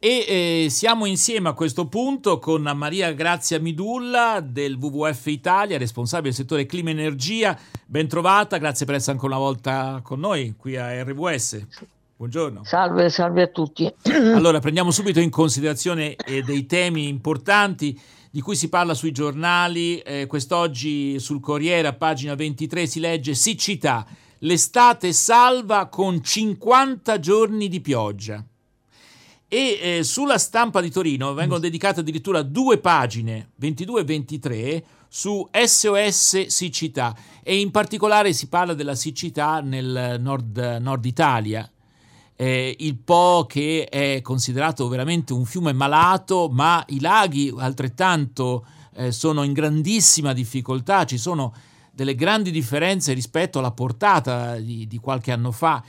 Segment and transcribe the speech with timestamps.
[0.00, 6.28] E eh, siamo insieme a questo punto con Maria Grazia Midulla del WWF Italia, responsabile
[6.28, 7.58] del settore clima e energia.
[7.84, 11.66] Ben trovata, grazie per essere ancora una volta con noi qui a RWS.
[12.16, 12.62] Buongiorno.
[12.62, 13.92] Salve, salve a tutti.
[14.36, 19.98] Allora, prendiamo subito in considerazione eh, dei temi importanti di cui si parla sui giornali.
[19.98, 24.06] Eh, quest'oggi sul Corriere, a pagina 23, si legge siccità.
[24.42, 28.44] L'estate salva con 50 giorni di pioggia
[29.48, 35.48] e eh, sulla stampa di Torino vengono dedicate addirittura due pagine, 22 e 23, su
[35.50, 41.68] SOS siccità e in particolare si parla della siccità nel nord, nord Italia.
[42.36, 49.10] Eh, il Po che è considerato veramente un fiume malato, ma i laghi altrettanto eh,
[49.10, 51.54] sono in grandissima difficoltà, ci sono
[51.90, 55.82] delle grandi differenze rispetto alla portata di, di qualche anno fa.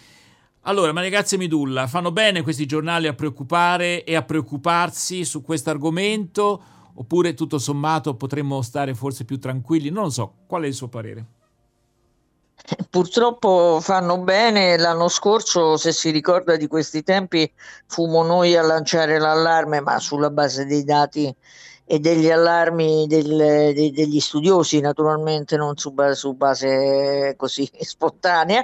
[0.64, 5.70] Allora, ma ragazzi Midulla, fanno bene questi giornali a preoccupare e a preoccuparsi su questo
[5.70, 6.62] argomento?
[6.96, 9.90] Oppure tutto sommato potremmo stare forse più tranquilli?
[9.90, 11.26] Non lo so, qual è il suo parere?
[12.90, 17.50] Purtroppo fanno bene, l'anno scorso, se si ricorda di questi tempi,
[17.88, 21.34] fummo noi a lanciare l'allarme, ma sulla base dei dati
[21.92, 23.26] e degli allarmi del,
[23.74, 28.64] de, degli studiosi, naturalmente non su su base così spontanea,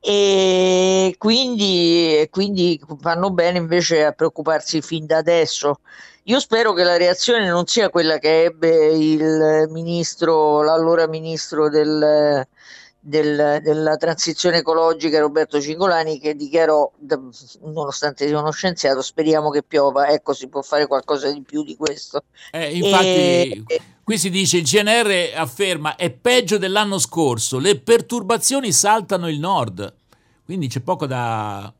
[0.00, 5.78] e quindi, quindi fanno bene invece a preoccuparsi fin da adesso.
[6.24, 12.44] Io spero che la reazione non sia quella che ebbe il ministro, l'allora ministro del,
[13.06, 16.90] del, della transizione ecologica Roberto Cingolani che dichiarò,
[17.60, 21.76] nonostante sia uno scienziato, speriamo che piova, ecco si può fare qualcosa di più di
[21.76, 22.24] questo.
[22.50, 28.72] Eh, infatti e, qui si dice il CNR afferma è peggio dell'anno scorso, le perturbazioni
[28.72, 29.94] saltano il nord,
[30.46, 31.70] quindi c'è poco da,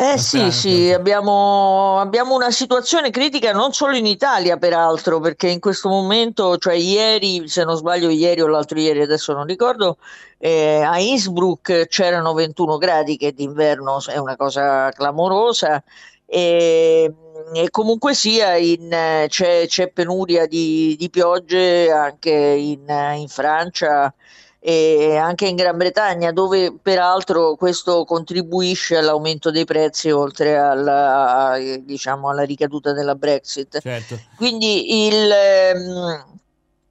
[0.00, 5.58] eh sì, sì, abbiamo, abbiamo, una situazione critica non solo in Italia, peraltro, perché in
[5.58, 9.98] questo momento, cioè ieri, se non sbaglio, ieri o l'altro ieri, adesso non ricordo,
[10.38, 15.82] eh, a Innsbruck c'erano 21 gradi, che d'inverno è una cosa clamorosa.
[16.24, 17.12] E,
[17.52, 18.88] e comunque sia, in,
[19.26, 22.84] c'è, c'è, penuria di, di piogge anche in,
[23.16, 24.14] in Francia
[24.60, 32.28] e anche in Gran Bretagna, dove peraltro questo contribuisce all'aumento dei prezzi oltre alla, diciamo,
[32.28, 33.80] alla ricaduta della Brexit.
[33.80, 34.18] Certo.
[34.36, 36.24] Quindi il, ehm,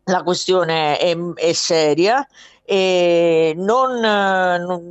[0.05, 2.25] la questione è, è seria.
[2.69, 4.01] E non,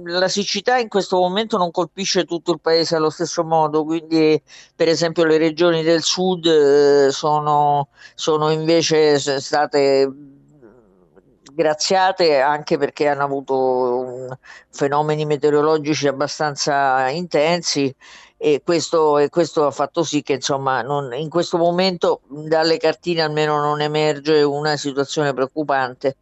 [0.06, 4.40] la siccità in questo momento non colpisce tutto il paese allo stesso modo, quindi
[4.74, 10.10] per esempio le regioni del sud eh, sono, sono invece state
[11.56, 17.92] graziate anche perché hanno avuto fenomeni meteorologici abbastanza intensi
[18.36, 23.22] e questo, e questo, ha fatto sì che insomma non, in questo momento dalle cartine
[23.22, 26.16] almeno non emerge una situazione preoccupante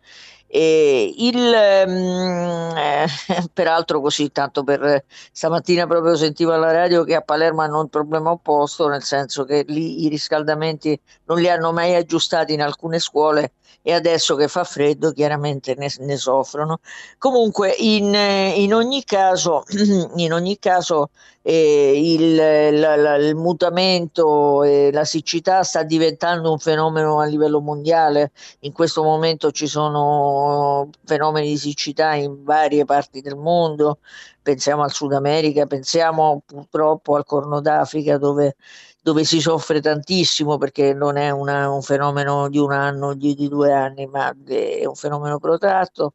[0.56, 1.36] e il,
[1.84, 3.06] um, eh,
[3.52, 8.30] peraltro così, tanto per stamattina proprio sentivo alla radio che a Palermo hanno un problema
[8.30, 13.54] opposto, nel senso che lì i riscaldamenti non li hanno mai aggiustati in alcune scuole
[13.82, 16.78] e adesso che fa freddo chiaramente ne, ne soffrono.
[17.18, 19.64] Comunque in, in, ogni caso,
[20.14, 21.10] in ogni caso
[21.52, 28.32] il, la, la, il, mutamento e la siccità sta diventando un fenomeno a livello mondiale.
[28.60, 33.98] In questo momento ci sono fenomeni di siccità in varie parti del mondo,
[34.42, 38.56] pensiamo al Sud America, pensiamo purtroppo al Corno d'Africa dove,
[39.02, 43.48] dove si soffre tantissimo perché non è una, un fenomeno di un anno, di, di
[43.48, 46.14] due anni, ma è un fenomeno protratto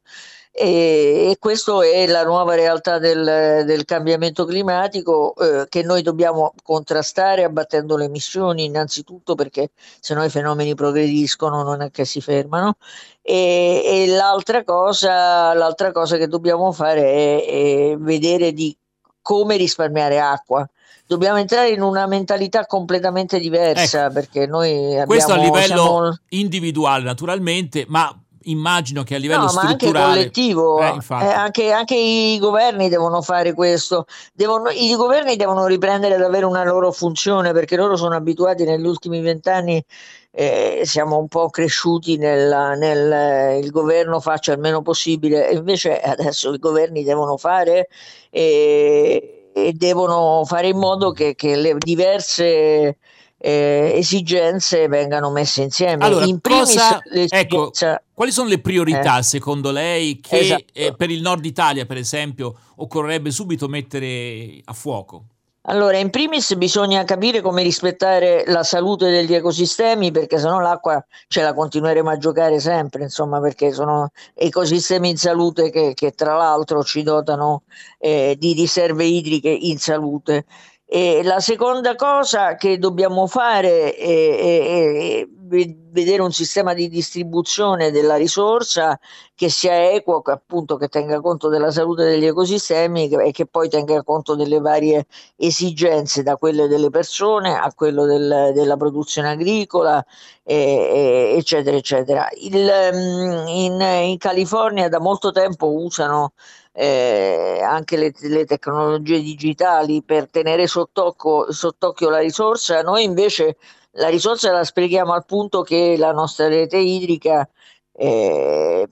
[0.52, 6.52] e, e questa è la nuova realtà del, del cambiamento climatico eh, che noi dobbiamo
[6.62, 12.20] contrastare abbattendo le emissioni innanzitutto perché se no i fenomeni progrediscono non è che si
[12.20, 12.76] fermano.
[13.22, 17.44] E, e l'altra, cosa, l'altra cosa che dobbiamo fare è,
[17.92, 18.76] è vedere di
[19.22, 20.68] come risparmiare acqua.
[21.06, 26.18] Dobbiamo entrare in una mentalità completamente diversa ecco, perché noi abbiamo, questo a livello siamo...
[26.28, 30.80] individuale naturalmente ma immagino che a livello no, strutturale ma anche collettivo.
[30.80, 34.06] Eh, eh, anche, anche, i governi devono fare questo.
[34.32, 38.86] Devono, i governi devono riprendere ad avere una loro funzione perché loro sono abituati negli
[38.86, 39.84] ultimi vent'anni
[40.32, 45.50] eh, siamo un po' cresciuti nel, nel il governo faccia il meno possibile.
[45.50, 47.88] Invece adesso i governi devono fare
[48.30, 52.98] e, e devono fare in modo che, che le diverse
[53.42, 56.04] eh, esigenze vengano messe insieme.
[56.04, 57.72] Allora, In cosa, ecco,
[58.12, 60.64] quali sono le priorità eh, secondo lei che esatto.
[60.74, 65.24] eh, per il nord Italia, per esempio, occorrerebbe subito mettere a fuoco?
[65.64, 71.42] Allora, in primis bisogna capire come rispettare la salute degli ecosistemi perché sennò l'acqua ce
[71.42, 76.82] la continueremo a giocare sempre, insomma, perché sono ecosistemi in salute che, che tra l'altro
[76.82, 77.64] ci dotano
[77.98, 80.46] eh, di riserve idriche in salute.
[80.92, 88.16] E la seconda cosa che dobbiamo fare è, è, vedere un sistema di distribuzione della
[88.16, 88.98] risorsa
[89.34, 94.02] che sia equo, appunto che tenga conto della salute degli ecosistemi e che poi tenga
[94.02, 95.06] conto delle varie
[95.36, 100.04] esigenze, da quelle delle persone a quello del, della produzione agricola,
[100.44, 102.28] eh, eccetera, eccetera.
[102.40, 106.32] Il, mm, in, in California da molto tempo usano
[106.72, 113.56] eh, anche le, le, tecnologie digitali per tenere sott'occhio, sott'occhio la risorsa, noi invece
[113.92, 117.48] la risorsa la sprechiamo al punto che la nostra rete idrica
[117.92, 118.88] eh,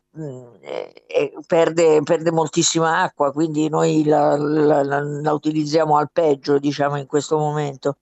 [0.60, 6.96] eh, perde, perde, moltissima acqua, quindi noi la, la, la, la, utilizziamo al peggio, diciamo,
[6.96, 7.98] in questo momento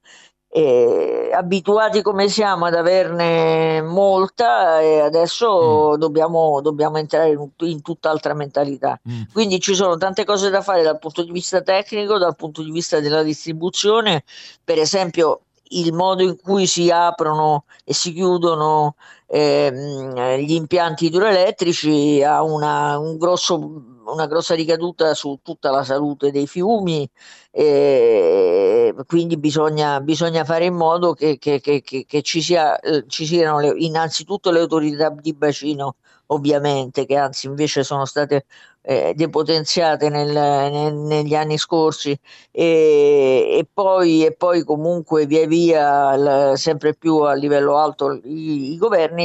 [0.56, 5.98] eh, abituati come siamo ad averne molta e adesso mm.
[5.98, 8.98] dobbiamo, dobbiamo, entrare in, in tutt'altra mentalità.
[9.06, 9.22] Mm.
[9.34, 12.70] Quindi ci sono tante cose da fare dal punto di vista tecnico, dal punto di
[12.70, 14.24] vista della distribuzione,
[14.64, 22.22] per esempio il modo in cui si aprono e si chiudono eh, gli impianti idroelettrici
[22.22, 23.58] ha una, un grosso,
[24.06, 27.08] una grossa ricaduta su tutta la salute dei fiumi,
[27.50, 33.26] eh, quindi bisogna, bisogna, fare in modo che, che, che, che ci, sia, eh, ci,
[33.26, 35.96] siano le, innanzitutto le autorità di bacino,
[36.26, 38.46] ovviamente, che anzi invece sono state
[38.82, 42.16] eh, depotenziate nel, nel, negli anni scorsi
[42.52, 48.72] e, e, poi, e, poi, comunque via via l, sempre più a livello alto i,
[48.72, 49.15] i governi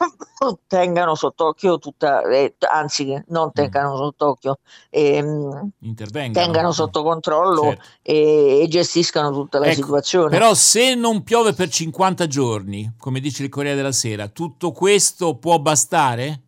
[0.66, 3.50] tengano sott'occhio tutta, eh, anzi non mm.
[3.52, 3.96] tengano mm.
[3.96, 4.58] sott'occhio,
[4.88, 5.70] ehm,
[6.32, 7.82] tengano sotto controllo certo.
[8.02, 10.30] e, e, gestiscano tutta la ecco, situazione.
[10.30, 15.36] Però se non piove per 50 giorni, come dice il Corriere della Sera, tutto questo
[15.36, 16.40] può bastare?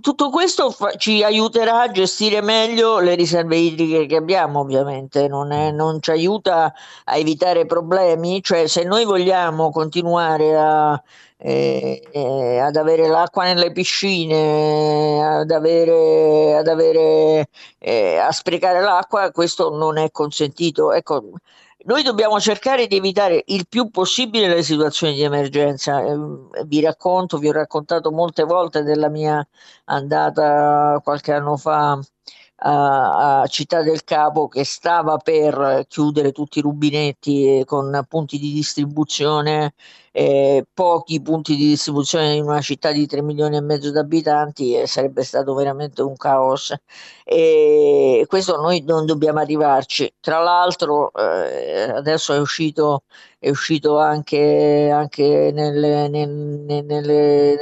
[0.00, 5.52] Tutto questo fa- ci aiuterà a gestire meglio le riserve idriche che abbiamo, ovviamente, non,
[5.52, 6.72] è, non, ci aiuta
[7.04, 11.02] a evitare problemi, cioè se noi vogliamo continuare a,
[11.36, 17.48] eh, eh, ad avere l'acqua nelle piscine, ad avere, ad avere
[17.78, 20.92] eh, a sprecare l'acqua, questo non è consentito.
[20.92, 21.32] Ecco,
[21.84, 26.00] noi dobbiamo cercare di evitare il più possibile le situazioni di emergenza.
[26.02, 26.16] Eh,
[26.66, 29.46] vi racconto, vi ho raccontato molte volte della mia
[29.84, 31.98] andata qualche anno fa
[32.64, 38.52] a, a Città del Capo che stava per chiudere tutti i rubinetti con punti di
[38.52, 39.74] distribuzione
[40.12, 44.76] eh, pochi punti di distribuzione in una città di 3 milioni e mezzo di abitanti
[44.76, 46.74] eh, sarebbe stato veramente un caos
[47.24, 53.04] e questo noi non dobbiamo arrivarci tra l'altro eh, adesso è uscito
[53.42, 57.56] è uscito anche, anche nelle, nelle, nelle,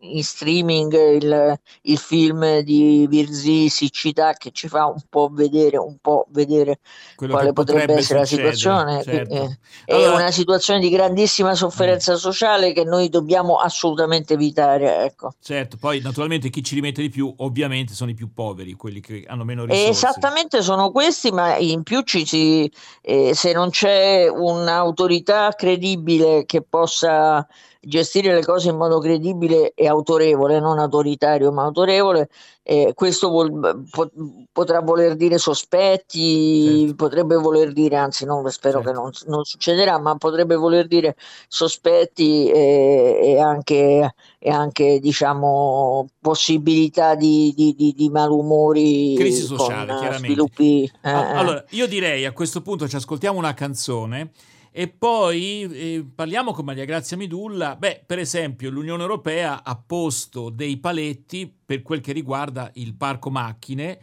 [0.00, 0.90] in streaming
[1.20, 6.78] il, il, film di Virzi Siccità che ci fa un po' vedere, un po vedere
[7.14, 9.02] quale potrebbe, potrebbe essere succedere, la situazione.
[9.02, 9.34] Certo.
[9.34, 12.14] È, è allora, una situazione di grandissima sofferenza mm.
[12.16, 15.04] sociale che noi dobbiamo assolutamente evitare.
[15.04, 15.32] Ecco.
[15.40, 19.24] Certo, poi naturalmente chi ci rimette di più ovviamente sono i più poveri, quelli che
[19.26, 19.88] hanno meno risorse.
[19.88, 22.70] Esattamente sono questi, ma in più ci si,
[23.02, 27.46] eh, se non c'è un'autorità credibile che possa
[27.80, 32.28] gestire le cose in modo credibile e autorevole, non autoritario ma autorevole,
[32.62, 34.10] eh, questo vuol, po-
[34.52, 36.94] potrà voler dire sospetti, certo.
[36.96, 38.90] potrebbe voler dire, anzi no, spero certo.
[38.90, 41.16] che non, non, succederà, ma potrebbe voler dire
[41.48, 49.14] sospetti e, e, anche, e anche, diciamo possibilità di, di, di, di malumori.
[49.16, 50.26] Crisi sociale, chiaramente.
[50.26, 54.30] Sviluppi, eh, allora, io direi a questo punto ci ascoltiamo una canzone
[54.70, 57.74] e poi eh, parliamo con Maria Grazia Midulla.
[57.76, 63.30] Beh, per esempio, l'Unione Europea ha posto dei paletti per quel che riguarda il parco
[63.30, 63.98] macchine,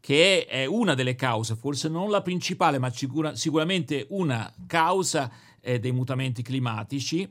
[0.00, 5.30] che è una delle cause, forse non la principale, ma sicura, sicuramente una causa
[5.66, 7.28] eh, dei mutamenti climatici,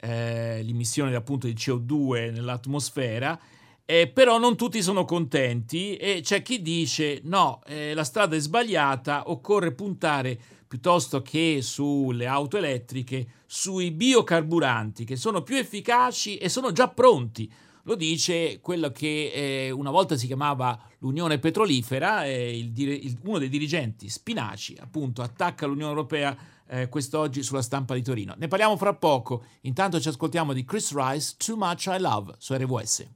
[0.00, 3.38] eh, l'emissione appunto di CO2 nell'atmosfera.
[3.84, 8.38] Eh, però non tutti sono contenti e c'è chi dice no, eh, la strada è
[8.38, 10.38] sbagliata, occorre puntare
[10.68, 17.50] piuttosto che sulle auto elettriche, sui biocarburanti che sono più efficaci e sono già pronti.
[17.84, 23.38] Lo dice quello che eh, una volta si chiamava l'Unione Petrolifera, eh, il, il, uno
[23.38, 26.36] dei dirigenti Spinaci, appunto, attacca l'Unione Europea
[26.68, 28.34] eh, quest'oggi sulla stampa di Torino.
[28.36, 32.54] Ne parliamo fra poco, intanto ci ascoltiamo di Chris Rice, Too Much I Love, su
[32.54, 33.08] RWS.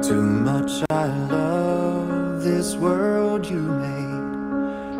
[0.00, 4.10] Too much I love this world you made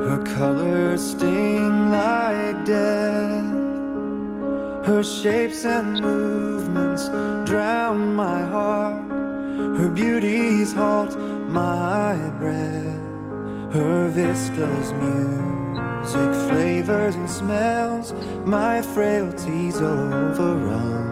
[0.00, 3.44] Her colors sting like death.
[4.86, 7.08] Her shapes and movements
[7.44, 9.10] drown my heart.
[9.78, 11.14] Her beauties halt
[11.50, 12.98] my breath.
[13.74, 14.92] Her vistas
[16.00, 18.14] music, flavors and smells,
[18.44, 21.08] my frailties overrun.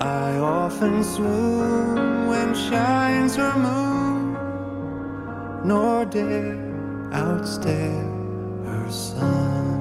[0.00, 4.34] I often swoon when shines her moon,
[5.64, 6.56] nor dare
[7.12, 9.78] outstare her sun.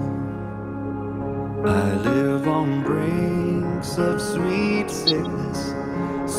[1.66, 5.74] I live on brinks of sweet sickness,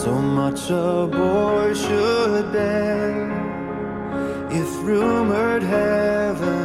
[0.03, 3.31] so much a boy should bear.
[4.51, 6.60] If rumored heaven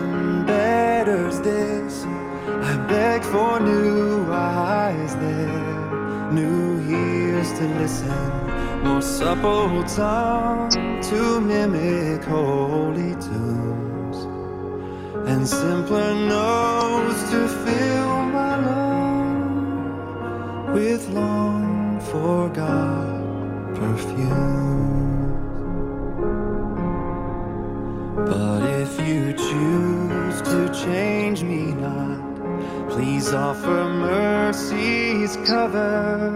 [3.35, 8.23] for new eyes there, new ears to listen,
[8.85, 10.69] more supple tongue
[11.09, 14.17] to mimic holy tunes,
[15.29, 19.95] and simpler nose to fill my lungs
[20.73, 23.19] with long forgot
[23.75, 25.25] perfume.
[28.31, 32.14] But if you choose to change me not,
[32.95, 36.31] please offer mercy's cover.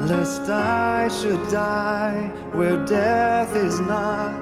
[0.00, 4.32] Lest I should die where death is not,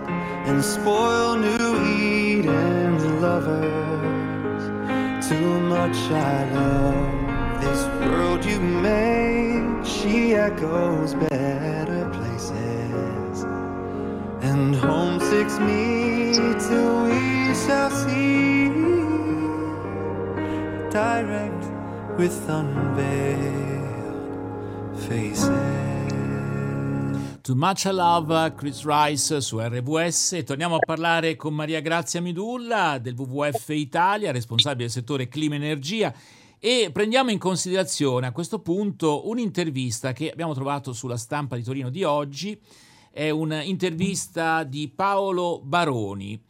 [0.49, 1.71] and spoil new
[2.05, 4.63] Eden's lovers.
[5.29, 13.43] Too much I love this world you make, she echoes better places
[14.49, 16.33] and homesick's me
[16.69, 18.46] till we shall see
[20.97, 21.63] direct
[22.17, 23.85] with unveiled
[24.97, 25.51] faces.
[27.43, 30.43] Too Much I Love, Chris Rice su RWS.
[30.47, 35.59] Torniamo a parlare con Maria Grazia Midulla del WWF Italia, responsabile del settore clima e
[35.59, 36.15] energia.
[36.59, 41.91] E prendiamo in considerazione a questo punto un'intervista che abbiamo trovato sulla stampa di Torino
[41.91, 42.59] di oggi.
[43.11, 46.43] È un'intervista di Paolo Baroni.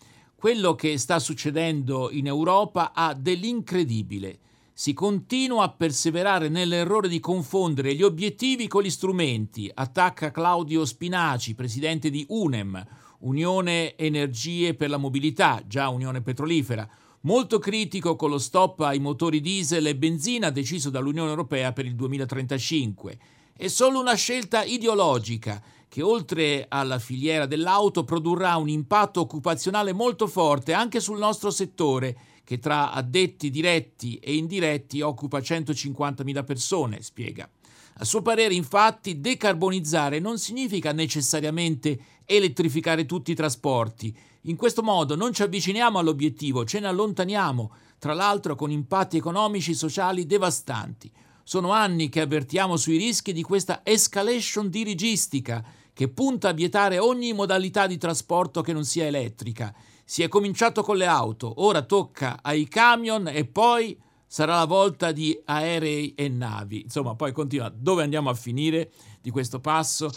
[0.47, 4.39] Quello che sta succedendo in Europa ha dell'incredibile.
[4.73, 11.57] Si continua a perseverare nell'errore di confondere gli obiettivi con gli strumenti, attacca Claudio Spinaci,
[11.57, 12.81] presidente di UNEM,
[13.23, 16.89] Unione Energie per la Mobilità, già Unione Petrolifera,
[17.23, 21.97] molto critico con lo stop ai motori diesel e benzina deciso dall'Unione Europea per il
[21.97, 23.19] 2035.
[23.59, 30.27] È solo una scelta ideologica che oltre alla filiera dell'auto produrrà un impatto occupazionale molto
[30.27, 37.49] forte anche sul nostro settore, che tra addetti diretti e indiretti occupa 150.000 persone, spiega.
[37.95, 44.15] A suo parere, infatti, decarbonizzare non significa necessariamente elettrificare tutti i trasporti.
[44.43, 49.71] In questo modo non ci avviciniamo all'obiettivo, ce ne allontaniamo, tra l'altro con impatti economici
[49.71, 51.11] e sociali devastanti.
[51.49, 57.33] Sono anni che avvertiamo sui rischi di questa escalation dirigistica che punta a vietare ogni
[57.33, 59.73] modalità di trasporto che non sia elettrica.
[60.05, 65.13] Si è cominciato con le auto, ora tocca ai camion e poi sarà la volta
[65.13, 66.81] di aerei e navi.
[66.81, 67.73] Insomma, poi continua.
[67.73, 70.11] Dove andiamo a finire di questo passo?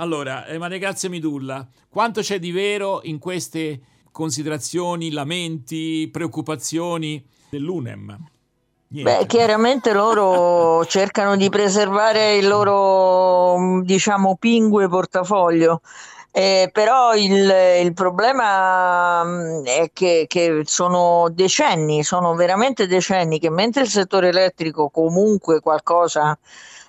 [0.00, 8.39] Allora, eh, Grazia Midulla, quanto c'è di vero in queste considerazioni, lamenti, preoccupazioni dell'UNEM?
[8.92, 15.80] Beh, chiaramente loro cercano di preservare il loro, diciamo, pingue portafoglio.
[16.32, 23.50] Eh, però il, il, problema mm, è che, che, sono decenni, sono veramente decenni che
[23.50, 26.36] mentre il settore elettrico comunque qualcosa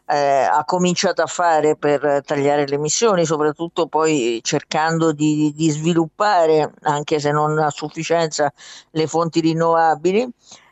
[0.08, 6.74] eh, ha cominciato a fare per tagliare le emissioni, soprattutto poi cercando di, di sviluppare,
[6.82, 8.52] anche se non a sufficienza,
[8.92, 10.28] le fonti rinnovabili,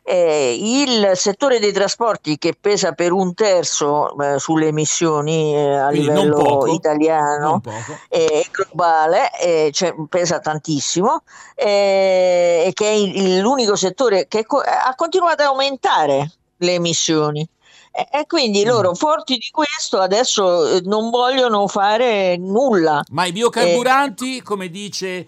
[0.09, 5.89] eh, il settore dei trasporti che pesa per un terzo eh, sulle emissioni eh, a
[5.89, 7.61] Quindi livello italiano
[8.09, 11.21] e globale, eh, cioè, pesa tantissimo
[11.53, 17.47] eh, e che è il, l'unico settore che co- ha continuato ad aumentare le emissioni.
[17.91, 18.67] E quindi mm.
[18.67, 23.03] loro, forti di questo, adesso eh, non vogliono fare nulla.
[23.11, 25.27] Ma i biocarburanti, come dice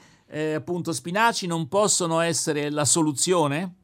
[0.55, 3.75] appunto Spinaci, non possono essere la soluzione?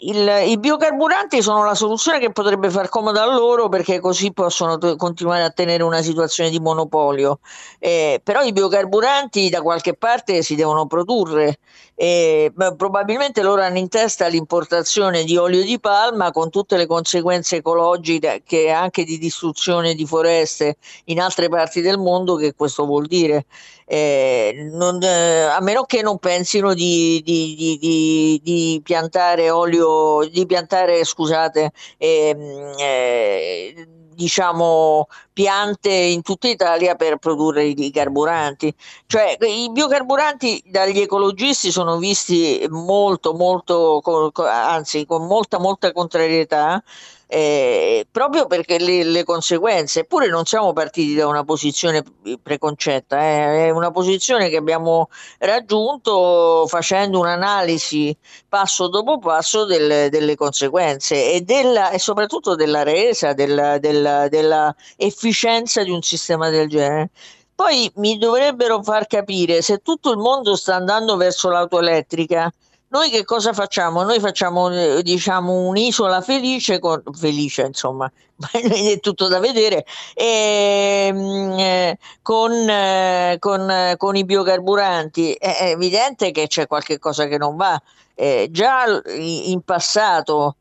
[0.00, 4.78] Il, I biocarburanti sono la soluzione che potrebbe far comodo a loro perché così possono
[4.78, 7.40] t- continuare a tenere una situazione di monopolio.
[7.80, 11.58] Eh, però i biocarburanti da qualche parte si devono produrre.
[11.96, 17.56] Eh, probabilmente loro hanno in testa l'importazione di olio di palma con tutte le conseguenze
[17.56, 20.76] ecologiche e anche di distruzione di foreste
[21.06, 23.46] in altre parti del mondo che questo vuol dire.
[23.90, 30.44] Eh, non, eh, a meno che non pensino di, di, di, di piantare olio, di
[30.44, 38.74] piantare, scusate, ehm, eh, diciamo, piante in tutta Italia per produrre i carburanti.
[39.06, 44.02] Cioè i biocarburanti dagli ecologisti sono visti molto, molto,
[44.44, 46.82] anzi con molta, molta contrarietà
[47.30, 52.02] eh, proprio perché le, le, conseguenze, eppure non siamo partiti da una posizione
[52.42, 58.16] preconcetta, eh, è una posizione che abbiamo raggiunto facendo un'analisi
[58.48, 64.74] passo dopo passo del, delle conseguenze e, della, e, soprattutto della resa, della, della, della
[64.96, 67.10] efficienza di un sistema del genere.
[67.54, 72.50] Poi mi dovrebbero far capire se tutto il mondo sta andando verso l'auto elettrica,
[72.90, 74.02] noi che cosa facciamo?
[74.02, 78.10] Noi facciamo eh, diciamo un'isola felice, con, felice insomma,
[78.50, 85.32] è tutto da vedere, e, ehm, eh, con, eh, con, con, i biocarburanti.
[85.34, 87.80] È evidente che c'è qualche cosa che non va.
[88.14, 90.56] Eh, già in passato,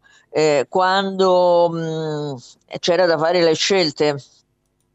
[0.69, 2.35] quando mh,
[2.79, 4.21] c'era da fare le scelte,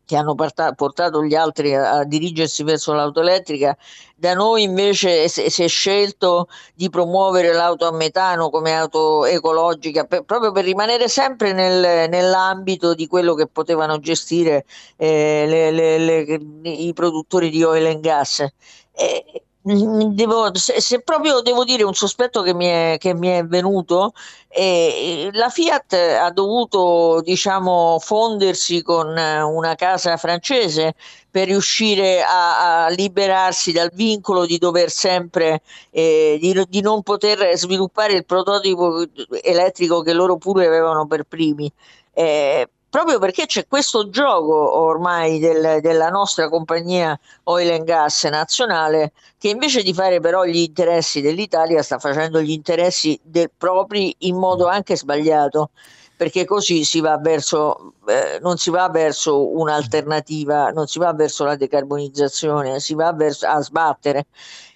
[0.04, 3.76] che hanno portato gli altri a, dirigersi verso l'auto elettrica.
[4.14, 10.22] Da noi invece si è scelto di promuovere l'auto a metano come auto ecologica, per,
[10.22, 14.64] proprio per rimanere sempre nel, nell'ambito di quello che potevano gestire
[14.96, 16.22] eh, le, le, le,
[16.70, 18.46] i produttori di oil and gas.
[18.94, 23.44] E, Devo, se, se, proprio devo dire un sospetto che mi è, che mi è
[23.44, 24.12] venuto,
[24.48, 30.94] eh, la Fiat ha dovuto diciamo, fondersi con una casa francese
[31.30, 37.56] per riuscire a, a liberarsi dal vincolo di dover sempre eh, di, di, non poter
[37.56, 39.04] sviluppare il prototipo
[39.42, 41.72] elettrico che loro pure avevano per primi.
[42.12, 49.12] Eh, proprio perché c'è questo gioco ormai del, della nostra compagnia oil and gas nazionale
[49.38, 54.36] che invece di fare però gli interessi dell'Italia sta facendo gli interessi del propri in
[54.36, 55.70] modo anche sbagliato
[56.18, 61.44] perché così si va verso, eh, non si va verso un'alternativa, non si va verso
[61.44, 64.26] la decarbonizzazione, si va verso, a sbattere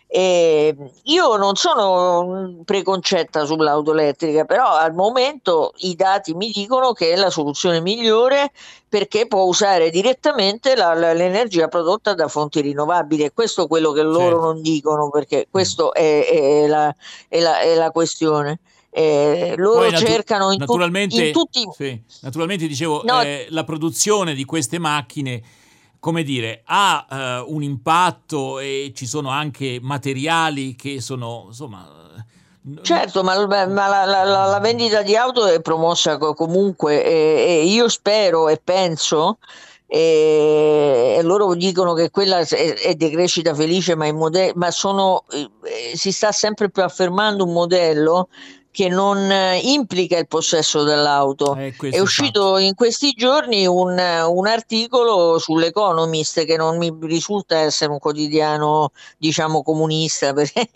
[0.09, 7.13] eh, io non sono preconcetta sull'auto elettrica, però al momento i dati mi dicono che
[7.13, 8.53] è la soluzione migliore
[8.89, 13.91] perché può usare direttamente la, la, l'energia prodotta da fonti rinnovabili e questo è quello
[13.91, 14.41] che loro certo.
[14.41, 16.95] non dicono perché questa è, è, la,
[17.29, 18.61] è, la, è la questione.
[18.91, 21.69] Eh, loro natu- cercano in, naturalmente, tu- in tutti.
[21.77, 25.43] Sì, naturalmente dicevo, no, eh, la produzione di queste macchine
[26.07, 31.85] come dire, ha uh, un impatto e ci sono anche materiali che sono, insomma...
[32.83, 37.89] Certo, ma, ma la, la, la, vendita di auto è promossa comunque e, e io
[37.89, 39.39] spero e penso
[39.89, 46.13] e, loro dicono che quella è, è decrescita felice, ma, modello, ma sono, eh, si
[46.13, 48.29] sta sempre più affermando un modello
[48.77, 51.57] che non eh, implica il possesso dell'auto.
[51.57, 52.59] Eh, è uscito fatto.
[52.59, 59.63] in questi giorni un, un, articolo sull'Economist che non mi risulta essere un quotidiano, diciamo,
[59.63, 60.69] comunista perché,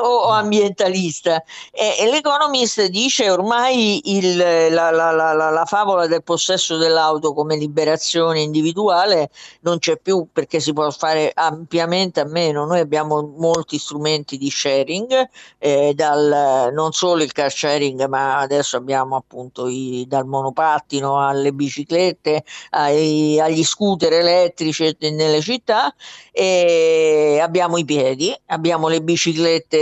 [0.00, 1.44] o ambientalista.
[1.70, 7.56] E, e, l'Economist dice ormai il, la, la, la, la, favola del possesso dell'auto come
[7.56, 9.28] liberazione individuale
[9.60, 12.64] non c'è più perché si può fare ampiamente a meno.
[12.64, 15.28] Noi abbiamo molti strumenti di sharing,
[15.58, 21.52] eh, dal, non solo il car sharing, ma adesso abbiamo appunto i, dal monopattino alle
[21.52, 25.94] biciclette, ai, agli scooter elettrici nelle città
[26.32, 29.76] e abbiamo i piedi, abbiamo le biciclette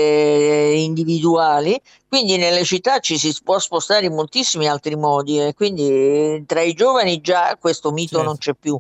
[0.75, 6.63] individuali, quindi nelle città ci si può spostare in moltissimi altri modi e quindi tra
[6.63, 8.25] i giovani già questo mito certo.
[8.25, 8.79] non c'è più.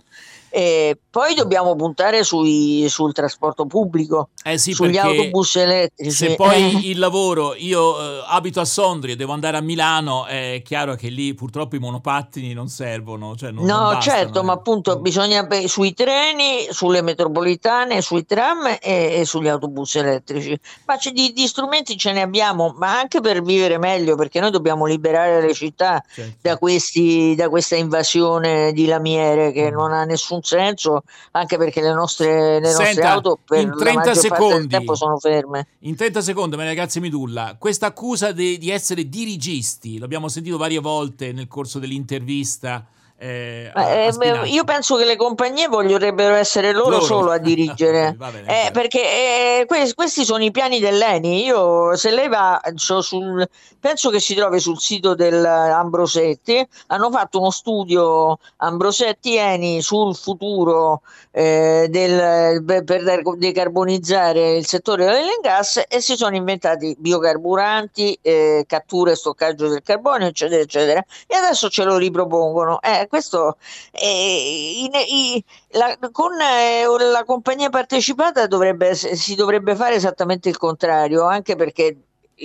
[0.54, 6.10] E poi dobbiamo puntare sui, sul trasporto pubblico, eh sì, sugli autobus elettrici.
[6.10, 10.60] Se poi il lavoro, io eh, abito a Sondrio e devo andare a Milano, è
[10.62, 13.34] chiaro che lì purtroppo i monopattini non servono.
[13.34, 14.42] Cioè non, no, non bastano, certo, eh.
[14.42, 20.58] ma appunto bisogna sui treni, sulle metropolitane, sui tram e, e sugli autobus elettrici.
[20.84, 24.84] Ma di, di, strumenti ce ne abbiamo, ma anche per vivere meglio, perché noi dobbiamo
[24.84, 26.36] liberare le città certo.
[26.42, 29.74] da, questi, da questa invasione di lamiere che mm.
[29.74, 31.02] non ha nessun senso,
[31.33, 35.66] anche perché le nostre, le Senta, nostre auto per in 30 secondi, sono ferme.
[35.81, 40.81] In 30 secondi, Maria Grazia Midulla, questa accusa di, di essere dirigisti, l'abbiamo sentito varie
[40.81, 42.87] volte nel corso dell'intervista
[43.24, 46.04] eh, eh, io penso che le compagnie vogliono
[46.35, 47.04] essere loro, loro.
[47.04, 48.16] solo a dirigere.
[48.16, 51.44] bene, eh, perché eh, que- questi sono i piani dell'ENI.
[51.44, 57.50] Io se lei va sul, penso che si trovi sul sito dell'Ambrosetti hanno fatto uno
[57.50, 66.00] studio Ambrosetti Eni sul futuro eh, del, per decarbonizzare il settore dell'oil and gas e
[66.00, 71.04] si sono inventati biocarburanti eh, cattura e stoccaggio del carbonio eccetera eccetera.
[71.28, 72.80] E adesso ce lo ripropongono
[73.12, 73.59] questo
[73.90, 80.57] eh, in, in, la, con eh, la compagnia partecipata dovrebbe, si dovrebbe fare esattamente il
[80.57, 81.94] contrario, anche perché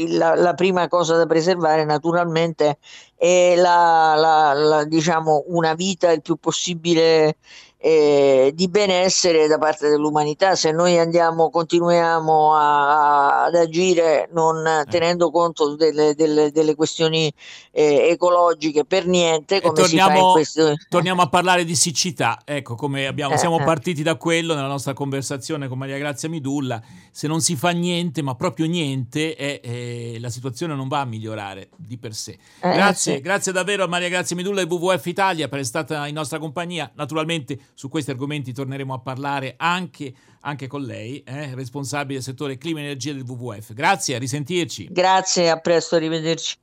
[0.08, 2.80] la, la, prima cosa da preservare naturalmente
[3.16, 4.14] è la,
[4.54, 7.38] la, diciamo, una vita il più possibile
[7.80, 10.56] eh, di benessere da parte dell'umanità.
[10.56, 14.86] Se noi andiamo, continuiamo a, ad agire non eh.
[14.90, 17.32] tenendo conto delle, delle, delle questioni
[17.72, 20.74] eh, ecologiche per niente, come torniamo, si fa in questo...
[20.90, 22.42] torniamo a parlare di siccità.
[22.44, 23.64] Ecco, come abbiamo, eh, siamo eh.
[23.64, 26.82] partiti da quello nella nostra conversazione con Maria Grazia Midulla.
[27.12, 31.70] Se non si fa niente, ma proprio niente, eh, la situazione non va a migliorare
[31.76, 32.38] di per sé.
[32.60, 33.22] Grazie, sì.
[33.22, 36.92] grazie davvero a Maria Grazia Midulla e WWF Italia per essere stata in nostra compagnia.
[36.96, 42.58] Naturalmente su questi argomenti torneremo a parlare anche, anche con lei, eh, responsabile del settore
[42.58, 43.74] clima e energia del WWF.
[43.74, 44.88] Grazie, a risentirci.
[44.92, 46.58] Grazie, a presto, arrivederci.